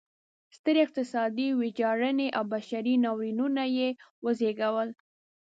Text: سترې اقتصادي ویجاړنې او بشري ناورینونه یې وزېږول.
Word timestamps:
سترې 0.57 0.79
اقتصادي 0.85 1.47
ویجاړنې 1.59 2.27
او 2.37 2.43
بشري 2.53 2.95
ناورینونه 3.03 3.63
یې 3.77 3.87
وزېږول. 4.25 4.89